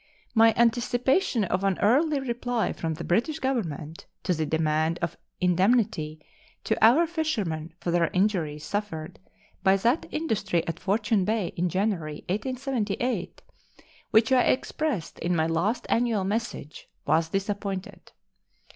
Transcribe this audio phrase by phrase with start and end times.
[0.33, 6.19] My anticipation of an early reply from the British Government to the demand of indemnity
[6.63, 9.19] to our fishermen for the injuries suffered
[9.61, 13.43] by that industry at Fortune Bay in January, 1878,
[14.09, 18.11] which I expressed in my last annual message, was disappointed.